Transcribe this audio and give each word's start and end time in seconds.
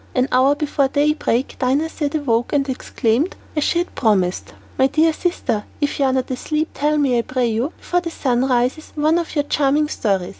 An 0.15 0.27
hour 0.31 0.55
before 0.55 0.87
daybreak 0.87 1.57
Dinarzade 1.59 2.15
awoke, 2.21 2.53
and 2.53 2.67
exclaimed, 2.67 3.35
as 3.55 3.63
she 3.63 3.77
had 3.77 3.93
promised, 3.93 4.51
"My 4.79 4.87
dear 4.87 5.13
sister, 5.13 5.63
if 5.79 5.99
you 5.99 6.05
are 6.05 6.13
not 6.13 6.31
asleep, 6.31 6.69
tell 6.73 6.97
me 6.97 7.19
I 7.19 7.21
pray 7.21 7.45
you, 7.49 7.71
before 7.77 8.01
the 8.01 8.09
sun 8.09 8.43
rises, 8.49 8.93
one 8.95 9.19
of 9.19 9.35
your 9.35 9.43
charming 9.43 9.87
stories. 9.89 10.29